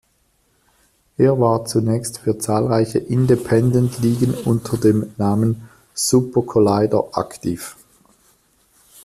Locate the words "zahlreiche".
2.39-2.97